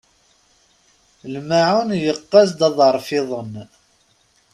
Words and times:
Lmaεun 1.33 1.89
yeqqaz-d 2.03 2.59
aḍref-iḍen. 2.67 3.53